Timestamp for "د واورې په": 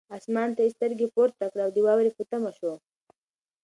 1.73-2.23